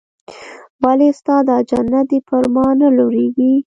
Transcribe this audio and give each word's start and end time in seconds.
ولې 0.83 1.05
استاده 1.13 1.55
جنت 1.69 2.05
دې 2.11 2.19
پر 2.27 2.43
ما 2.53 2.67
نه 2.79 2.87
لورېږي. 2.97 3.51